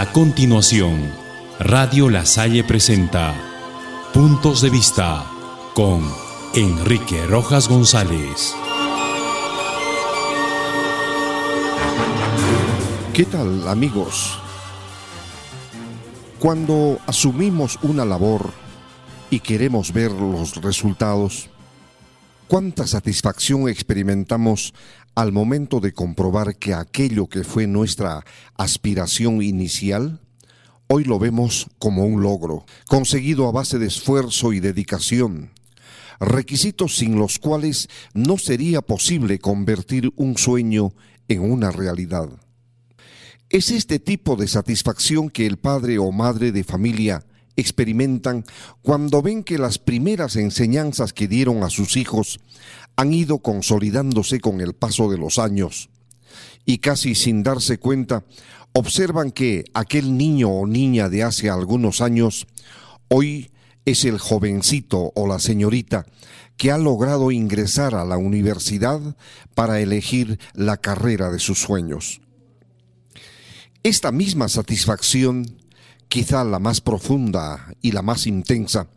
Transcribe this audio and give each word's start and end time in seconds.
A 0.00 0.12
continuación, 0.12 1.12
Radio 1.58 2.08
La 2.08 2.24
Salle 2.24 2.64
presenta 2.64 3.34
Puntos 4.14 4.62
de 4.62 4.70
Vista 4.70 5.26
con 5.74 6.02
Enrique 6.54 7.26
Rojas 7.26 7.68
González. 7.68 8.54
¿Qué 13.12 13.26
tal 13.26 13.68
amigos? 13.68 14.38
Cuando 16.38 16.98
asumimos 17.06 17.78
una 17.82 18.06
labor 18.06 18.52
y 19.28 19.40
queremos 19.40 19.92
ver 19.92 20.12
los 20.12 20.62
resultados, 20.62 21.50
¿cuánta 22.48 22.86
satisfacción 22.86 23.68
experimentamos 23.68 24.72
al 25.14 25.32
momento 25.32 25.80
de 25.80 25.92
comprobar 25.92 26.56
que 26.56 26.74
aquello 26.74 27.28
que 27.28 27.44
fue 27.44 27.66
nuestra 27.66 28.24
aspiración 28.56 29.42
inicial, 29.42 30.20
hoy 30.86 31.04
lo 31.04 31.18
vemos 31.18 31.66
como 31.78 32.04
un 32.04 32.22
logro, 32.22 32.64
conseguido 32.86 33.48
a 33.48 33.52
base 33.52 33.78
de 33.78 33.86
esfuerzo 33.86 34.52
y 34.52 34.60
dedicación, 34.60 35.50
requisitos 36.18 36.96
sin 36.96 37.16
los 37.16 37.38
cuales 37.38 37.88
no 38.14 38.38
sería 38.38 38.82
posible 38.82 39.38
convertir 39.38 40.12
un 40.16 40.36
sueño 40.36 40.92
en 41.28 41.50
una 41.50 41.70
realidad. 41.70 42.28
Es 43.48 43.70
este 43.70 43.98
tipo 43.98 44.36
de 44.36 44.46
satisfacción 44.46 45.28
que 45.28 45.46
el 45.46 45.56
padre 45.56 45.98
o 45.98 46.12
madre 46.12 46.52
de 46.52 46.62
familia 46.62 47.24
experimentan 47.56 48.44
cuando 48.82 49.22
ven 49.22 49.44
que 49.44 49.58
las 49.58 49.78
primeras 49.78 50.36
enseñanzas 50.36 51.12
que 51.12 51.28
dieron 51.28 51.62
a 51.62 51.70
sus 51.70 51.96
hijos 51.96 52.40
han 53.00 53.14
ido 53.14 53.38
consolidándose 53.38 54.40
con 54.40 54.60
el 54.60 54.74
paso 54.74 55.10
de 55.10 55.16
los 55.16 55.38
años 55.38 55.88
y 56.66 56.78
casi 56.80 57.14
sin 57.14 57.42
darse 57.42 57.78
cuenta 57.78 58.24
observan 58.74 59.30
que 59.30 59.64
aquel 59.72 60.18
niño 60.18 60.50
o 60.50 60.66
niña 60.66 61.08
de 61.08 61.22
hace 61.22 61.48
algunos 61.48 62.02
años 62.02 62.46
hoy 63.08 63.52
es 63.86 64.04
el 64.04 64.18
jovencito 64.18 65.12
o 65.14 65.26
la 65.26 65.38
señorita 65.38 66.04
que 66.58 66.72
ha 66.72 66.76
logrado 66.76 67.30
ingresar 67.30 67.94
a 67.94 68.04
la 68.04 68.18
universidad 68.18 69.00
para 69.54 69.80
elegir 69.80 70.38
la 70.52 70.76
carrera 70.76 71.30
de 71.30 71.38
sus 71.38 71.58
sueños. 71.58 72.20
Esta 73.82 74.12
misma 74.12 74.50
satisfacción, 74.50 75.56
quizá 76.08 76.44
la 76.44 76.58
más 76.58 76.82
profunda 76.82 77.74
y 77.80 77.92
la 77.92 78.02
más 78.02 78.26
intensa, 78.26 78.88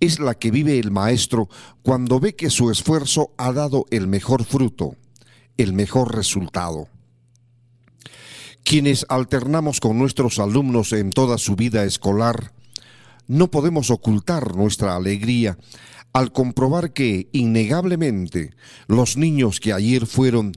es 0.00 0.20
la 0.20 0.34
que 0.34 0.50
vive 0.50 0.78
el 0.78 0.90
maestro 0.90 1.48
cuando 1.82 2.20
ve 2.20 2.34
que 2.34 2.50
su 2.50 2.70
esfuerzo 2.70 3.32
ha 3.36 3.52
dado 3.52 3.86
el 3.90 4.06
mejor 4.06 4.44
fruto, 4.44 4.96
el 5.56 5.72
mejor 5.72 6.14
resultado. 6.14 6.88
Quienes 8.64 9.04
alternamos 9.08 9.80
con 9.80 9.98
nuestros 9.98 10.38
alumnos 10.38 10.92
en 10.92 11.10
toda 11.10 11.38
su 11.38 11.54
vida 11.54 11.84
escolar, 11.84 12.52
no 13.26 13.50
podemos 13.50 13.90
ocultar 13.90 14.56
nuestra 14.56 14.96
alegría 14.96 15.58
al 16.12 16.32
comprobar 16.32 16.92
que, 16.92 17.28
innegablemente, 17.32 18.54
los 18.86 19.16
niños 19.16 19.60
que 19.60 19.72
ayer 19.72 20.06
fueron, 20.06 20.52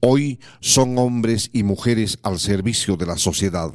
hoy 0.00 0.38
son 0.60 0.96
hombres 0.98 1.50
y 1.52 1.64
mujeres 1.64 2.18
al 2.22 2.38
servicio 2.38 2.96
de 2.96 3.06
la 3.06 3.18
sociedad. 3.18 3.72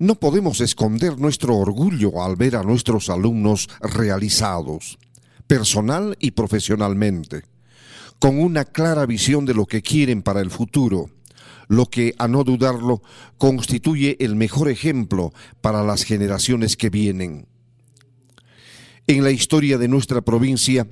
No 0.00 0.14
podemos 0.14 0.62
esconder 0.62 1.18
nuestro 1.18 1.58
orgullo 1.58 2.24
al 2.24 2.34
ver 2.34 2.56
a 2.56 2.62
nuestros 2.62 3.10
alumnos 3.10 3.68
realizados, 3.82 4.98
personal 5.46 6.16
y 6.18 6.30
profesionalmente, 6.30 7.42
con 8.18 8.38
una 8.38 8.64
clara 8.64 9.04
visión 9.04 9.44
de 9.44 9.52
lo 9.52 9.66
que 9.66 9.82
quieren 9.82 10.22
para 10.22 10.40
el 10.40 10.50
futuro, 10.50 11.10
lo 11.68 11.84
que, 11.84 12.14
a 12.16 12.28
no 12.28 12.44
dudarlo, 12.44 13.02
constituye 13.36 14.16
el 14.20 14.36
mejor 14.36 14.70
ejemplo 14.70 15.34
para 15.60 15.82
las 15.82 16.04
generaciones 16.04 16.78
que 16.78 16.88
vienen. 16.88 17.46
En 19.06 19.22
la 19.22 19.32
historia 19.32 19.76
de 19.76 19.88
nuestra 19.88 20.22
provincia, 20.22 20.88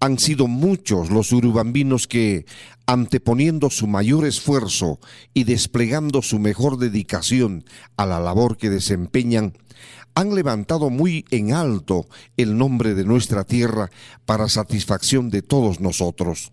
han 0.00 0.18
sido 0.18 0.46
muchos 0.46 1.10
los 1.10 1.32
urubambinos 1.32 2.06
que, 2.06 2.46
anteponiendo 2.86 3.70
su 3.70 3.86
mayor 3.86 4.26
esfuerzo 4.26 5.00
y 5.34 5.44
desplegando 5.44 6.22
su 6.22 6.38
mejor 6.38 6.78
dedicación 6.78 7.64
a 7.96 8.06
la 8.06 8.20
labor 8.20 8.56
que 8.56 8.70
desempeñan, 8.70 9.54
han 10.14 10.34
levantado 10.34 10.90
muy 10.90 11.24
en 11.30 11.52
alto 11.52 12.06
el 12.36 12.56
nombre 12.56 12.94
de 12.94 13.04
nuestra 13.04 13.44
tierra 13.44 13.90
para 14.24 14.48
satisfacción 14.48 15.30
de 15.30 15.42
todos 15.42 15.80
nosotros. 15.80 16.52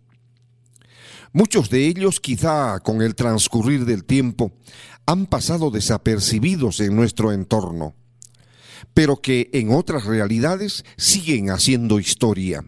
Muchos 1.34 1.70
de 1.70 1.88
ellos, 1.88 2.20
quizá 2.20 2.80
con 2.80 3.02
el 3.02 3.16
transcurrir 3.16 3.86
del 3.86 4.06
tiempo, 4.06 4.54
han 5.06 5.26
pasado 5.26 5.70
desapercibidos 5.70 6.80
en 6.80 6.96
nuestro 6.96 7.32
entorno, 7.32 7.96
pero 8.94 9.22
que 9.22 9.50
en 9.54 9.72
otras 9.74 10.06
realidades 10.06 10.86
siguen 10.98 11.50
haciendo 11.50 12.00
historia 12.00 12.64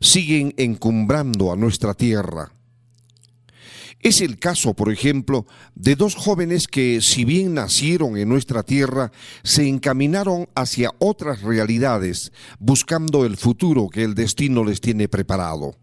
siguen 0.00 0.54
encumbrando 0.56 1.52
a 1.52 1.56
nuestra 1.56 1.94
tierra. 1.94 2.52
Es 4.00 4.20
el 4.20 4.38
caso, 4.38 4.74
por 4.74 4.92
ejemplo, 4.92 5.46
de 5.74 5.96
dos 5.96 6.14
jóvenes 6.14 6.68
que, 6.68 7.00
si 7.00 7.24
bien 7.24 7.54
nacieron 7.54 8.16
en 8.16 8.28
nuestra 8.28 8.62
tierra, 8.62 9.10
se 9.42 9.66
encaminaron 9.66 10.48
hacia 10.54 10.92
otras 10.98 11.42
realidades, 11.42 12.30
buscando 12.58 13.24
el 13.24 13.36
futuro 13.36 13.88
que 13.88 14.04
el 14.04 14.14
destino 14.14 14.64
les 14.64 14.80
tiene 14.80 15.08
preparado. 15.08 15.74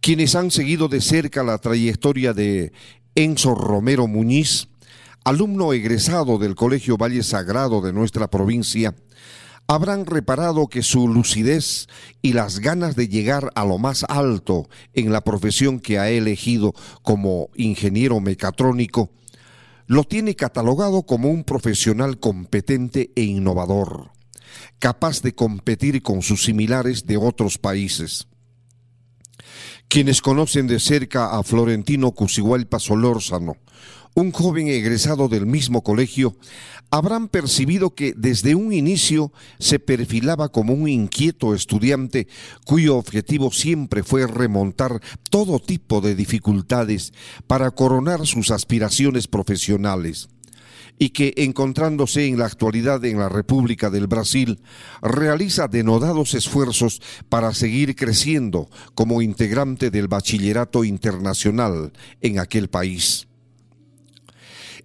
Quienes 0.00 0.34
han 0.34 0.50
seguido 0.50 0.88
de 0.88 1.00
cerca 1.00 1.42
la 1.42 1.58
trayectoria 1.58 2.32
de 2.32 2.72
Enzo 3.14 3.54
Romero 3.54 4.06
Muñiz, 4.06 4.68
alumno 5.24 5.72
egresado 5.72 6.38
del 6.38 6.54
Colegio 6.54 6.96
Valle 6.96 7.22
Sagrado 7.22 7.82
de 7.82 7.92
nuestra 7.92 8.30
provincia, 8.30 8.94
habrán 9.72 10.06
reparado 10.06 10.68
que 10.68 10.82
su 10.82 11.08
lucidez 11.08 11.88
y 12.20 12.32
las 12.32 12.60
ganas 12.60 12.96
de 12.96 13.08
llegar 13.08 13.50
a 13.54 13.64
lo 13.64 13.78
más 13.78 14.04
alto 14.08 14.68
en 14.94 15.12
la 15.12 15.22
profesión 15.22 15.80
que 15.80 15.98
ha 15.98 16.10
elegido 16.10 16.72
como 17.02 17.48
ingeniero 17.54 18.20
mecatrónico, 18.20 19.10
lo 19.86 20.04
tiene 20.04 20.36
catalogado 20.36 21.02
como 21.02 21.28
un 21.28 21.44
profesional 21.44 22.18
competente 22.18 23.10
e 23.14 23.22
innovador, 23.22 24.10
capaz 24.78 25.22
de 25.22 25.34
competir 25.34 26.02
con 26.02 26.22
sus 26.22 26.44
similares 26.44 27.06
de 27.06 27.16
otros 27.16 27.58
países. 27.58 28.28
Quienes 29.88 30.22
conocen 30.22 30.66
de 30.66 30.80
cerca 30.80 31.36
a 31.36 31.42
Florentino 31.42 32.12
Cusigüelpa 32.12 32.78
Solórzano, 32.78 33.56
un 34.14 34.32
joven 34.32 34.68
egresado 34.68 35.28
del 35.28 35.46
mismo 35.46 35.82
colegio, 35.82 36.36
habrán 36.90 37.28
percibido 37.28 37.94
que 37.94 38.12
desde 38.16 38.54
un 38.54 38.72
inicio 38.72 39.32
se 39.58 39.78
perfilaba 39.78 40.50
como 40.50 40.74
un 40.74 40.88
inquieto 40.88 41.54
estudiante 41.54 42.28
cuyo 42.66 42.96
objetivo 42.96 43.50
siempre 43.50 44.02
fue 44.02 44.26
remontar 44.26 45.00
todo 45.30 45.58
tipo 45.58 46.02
de 46.02 46.14
dificultades 46.14 47.12
para 47.46 47.70
coronar 47.70 48.26
sus 48.26 48.50
aspiraciones 48.50 49.26
profesionales 49.26 50.28
y 50.98 51.10
que, 51.10 51.32
encontrándose 51.38 52.26
en 52.26 52.38
la 52.38 52.44
actualidad 52.44 53.02
en 53.06 53.18
la 53.18 53.30
República 53.30 53.88
del 53.88 54.06
Brasil, 54.06 54.60
realiza 55.00 55.66
denodados 55.66 56.34
esfuerzos 56.34 57.00
para 57.30 57.54
seguir 57.54 57.96
creciendo 57.96 58.68
como 58.94 59.22
integrante 59.22 59.90
del 59.90 60.08
bachillerato 60.08 60.84
internacional 60.84 61.92
en 62.20 62.38
aquel 62.38 62.68
país. 62.68 63.26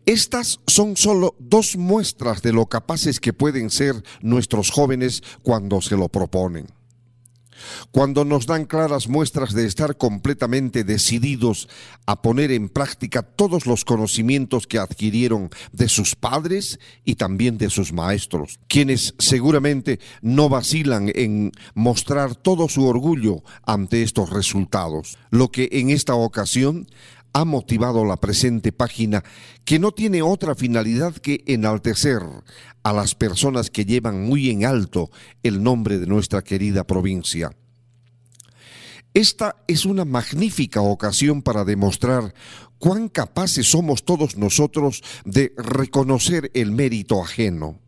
Estas 0.07 0.62
son 0.68 0.95
solo 0.95 1.35
dos 1.38 1.75
muestras 1.75 2.41
de 2.41 2.53
lo 2.53 2.68
capaces 2.68 3.19
que 3.19 3.34
pueden 3.34 3.69
ser 3.69 3.94
nuestros 4.22 4.72
jóvenes 4.72 5.22
cuando 5.44 5.81
se 5.81 5.97
lo 5.97 6.07
proponen. 6.07 6.67
Cuando 7.91 8.23
nos 8.23 8.46
dan 8.46 8.66
claras 8.66 9.09
muestras 9.09 9.53
de 9.53 9.66
estar 9.66 9.97
completamente 9.97 10.85
decididos 10.85 11.67
a 12.05 12.22
poner 12.22 12.52
en 12.52 12.70
práctica 12.70 13.22
todos 13.22 13.66
los 13.66 13.84
conocimientos 13.84 14.66
que 14.66 14.79
adquirieron 14.79 15.49
de 15.73 15.90
sus 15.90 16.16
padres 16.16 16.79
y 17.03 17.16
también 17.16 17.58
de 17.58 17.70
sus 17.70 17.91
maestros, 17.91 18.59
quienes 18.70 19.14
seguramente 19.17 19.99
no 20.22 20.47
vacilan 20.47 21.11
en 21.16 21.52
mostrar 21.73 22.35
todo 22.35 22.70
su 22.70 22.85
orgullo 22.85 23.43
ante 23.66 24.03
estos 24.03 24.29
resultados, 24.29 25.17
lo 25.31 25.49
que 25.52 25.67
en 25.73 25.90
esta 25.90 26.16
ocasión 26.16 26.87
ha 27.37 27.45
motivado 27.45 28.03
la 28.03 28.17
presente 28.17 28.72
página 28.72 29.23
que 29.63 29.78
no 29.78 29.91
tiene 29.91 30.23
otra 30.23 30.55
finalidad 30.55 31.13
que 31.13 31.43
enaltecer 31.45 32.23
a 32.81 32.93
las 32.93 33.13
personas 33.13 33.69
que 33.69 33.85
llevan 33.85 34.23
muy 34.23 34.49
en 34.49 34.66
alto 34.66 35.11
el 35.43 35.61
nombre 35.61 35.99
de 35.99 36.07
nuestra 36.07 36.41
querida 36.41 36.84
provincia. 36.84 37.51
Esta 39.13 39.55
es 39.67 39.85
una 39.85 40.03
magnífica 40.03 40.81
ocasión 40.81 41.43
para 41.43 41.63
demostrar 41.63 42.34
cuán 42.79 43.07
capaces 43.07 43.69
somos 43.69 44.03
todos 44.03 44.35
nosotros 44.35 45.03
de 45.23 45.53
reconocer 45.57 46.49
el 46.55 46.72
mérito 46.72 47.22
ajeno, 47.22 47.79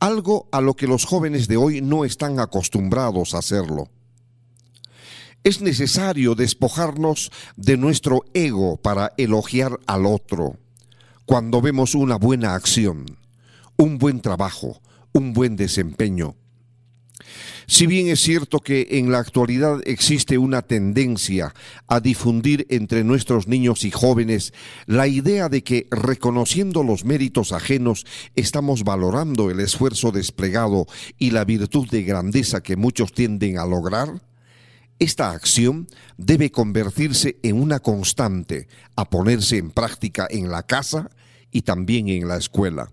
algo 0.00 0.48
a 0.50 0.60
lo 0.60 0.74
que 0.74 0.88
los 0.88 1.04
jóvenes 1.04 1.46
de 1.46 1.56
hoy 1.56 1.80
no 1.80 2.04
están 2.04 2.40
acostumbrados 2.40 3.34
a 3.34 3.38
hacerlo 3.38 3.88
es 5.44 5.60
necesario 5.60 6.34
despojarnos 6.34 7.30
de 7.56 7.76
nuestro 7.76 8.24
ego 8.32 8.78
para 8.78 9.12
elogiar 9.18 9.78
al 9.86 10.06
otro, 10.06 10.56
cuando 11.26 11.60
vemos 11.60 11.94
una 11.94 12.16
buena 12.16 12.54
acción, 12.54 13.04
un 13.76 13.98
buen 13.98 14.20
trabajo, 14.20 14.80
un 15.12 15.34
buen 15.34 15.56
desempeño. 15.56 16.34
Si 17.66 17.86
bien 17.86 18.08
es 18.08 18.20
cierto 18.20 18.60
que 18.60 18.88
en 18.92 19.10
la 19.10 19.18
actualidad 19.18 19.80
existe 19.84 20.36
una 20.38 20.62
tendencia 20.62 21.54
a 21.88 22.00
difundir 22.00 22.66
entre 22.68 23.04
nuestros 23.04 23.46
niños 23.46 23.84
y 23.84 23.90
jóvenes 23.90 24.52
la 24.86 25.06
idea 25.06 25.48
de 25.48 25.62
que 25.62 25.86
reconociendo 25.90 26.82
los 26.82 27.04
méritos 27.04 27.52
ajenos 27.52 28.06
estamos 28.34 28.84
valorando 28.84 29.50
el 29.50 29.60
esfuerzo 29.60 30.10
desplegado 30.10 30.86
y 31.18 31.30
la 31.30 31.44
virtud 31.44 31.88
de 31.88 32.02
grandeza 32.02 32.62
que 32.62 32.76
muchos 32.76 33.12
tienden 33.12 33.58
a 33.58 33.64
lograr, 33.64 34.20
esta 34.98 35.30
acción 35.30 35.88
debe 36.16 36.50
convertirse 36.50 37.38
en 37.42 37.60
una 37.60 37.80
constante 37.80 38.68
a 38.96 39.08
ponerse 39.10 39.58
en 39.58 39.70
práctica 39.70 40.26
en 40.30 40.50
la 40.50 40.62
casa 40.62 41.10
y 41.50 41.62
también 41.62 42.08
en 42.08 42.28
la 42.28 42.36
escuela. 42.36 42.90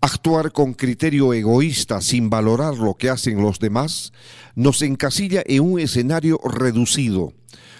Actuar 0.00 0.50
con 0.50 0.74
criterio 0.74 1.32
egoísta 1.32 2.00
sin 2.00 2.28
valorar 2.28 2.76
lo 2.76 2.94
que 2.94 3.08
hacen 3.08 3.40
los 3.40 3.60
demás 3.60 4.12
nos 4.56 4.82
encasilla 4.82 5.44
en 5.46 5.62
un 5.62 5.78
escenario 5.78 6.40
reducido, 6.42 7.32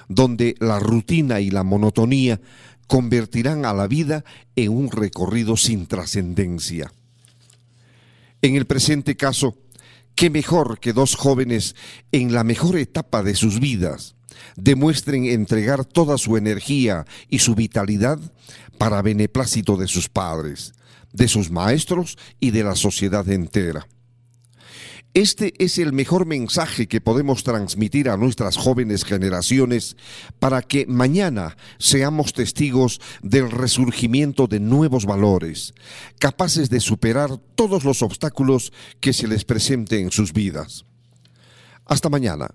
donde 0.09 0.55
la 0.61 0.79
rutina 0.79 1.41
y 1.41 1.51
la 1.51 1.65
monotonía 1.65 2.41
convertirán 2.87 3.65
a 3.65 3.73
la 3.73 3.89
vida 3.89 4.25
en 4.55 4.71
un 4.71 4.91
recorrido 4.91 5.57
sin 5.57 5.87
trascendencia. 5.87 6.93
En 8.41 8.55
el 8.55 8.67
presente 8.67 9.17
caso, 9.17 9.57
qué 10.23 10.31
mejor 10.31 10.79
que 10.79 10.93
dos 10.93 11.17
jóvenes 11.17 11.75
en 12.13 12.33
la 12.33 12.45
mejor 12.45 12.77
etapa 12.77 13.25
de 13.25 13.35
sus 13.35 13.59
vidas 13.59 14.15
demuestren 14.55 15.25
entregar 15.25 15.85
toda 15.85 16.17
su 16.17 16.37
energía 16.37 17.07
y 17.29 17.41
su 17.41 17.57
vitalidad 17.57 18.21
para 18.79 19.03
beneplácito 19.03 19.77
de 19.77 19.89
sus 19.89 20.09
padres, 20.09 20.75
de 21.13 21.27
sus 21.27 21.51
maestros 21.51 22.19
y 22.39 22.53
de 22.53 22.63
la 22.63 22.77
sociedad 22.77 23.29
entera. 23.29 23.89
Este 25.15 25.53
es 25.63 25.77
el 25.77 25.93
mejor 25.93 26.25
mensaje 26.25 26.89
que 26.89 27.03
podemos 27.03 27.45
transmitir 27.45 28.09
a 28.09 28.17
nuestras 28.17 28.57
jóvenes 28.57 29.05
generaciones 29.05 29.95
para 30.39 30.63
que 30.63 30.87
mañana 30.87 31.59
seamos 31.79 32.33
testigos 32.33 32.99
del 33.23 33.51
resurgimiento 33.51 34.47
de 34.47 34.59
nuevos 34.59 35.05
valores, 35.05 35.75
capaces 36.19 36.71
de 36.71 36.81
superar 36.81 37.37
todos 37.55 37.85
los 37.85 38.01
obstáculos 38.01 38.73
que 39.01 39.13
se 39.13 39.29
les 39.29 39.45
presenten 39.45 40.05
en 40.05 40.11
sus 40.11 40.33
vidas. 40.33 40.87
Hasta 41.85 42.09
mañana. 42.09 42.49